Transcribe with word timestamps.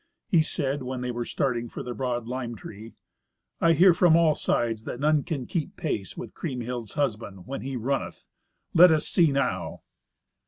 He 0.25 0.41
said, 0.41 0.81
when 0.81 1.01
they 1.01 1.11
were 1.11 1.25
starting 1.25 1.69
for 1.69 1.83
the 1.83 1.93
broad 1.93 2.25
lime 2.25 2.55
tree, 2.55 2.93
"I 3.59 3.73
hear 3.73 3.93
from 3.93 4.15
all 4.15 4.33
sides 4.33 4.85
that 4.85 4.99
none 4.99 5.21
can 5.21 5.45
keep 5.45 5.77
pace 5.77 6.17
with 6.17 6.33
Kriemhild's 6.33 6.93
husband 6.93 7.45
when 7.45 7.61
he 7.61 7.77
runneth. 7.77 8.25
Let 8.73 8.89
us 8.89 9.07
see 9.07 9.31
now." 9.31 9.83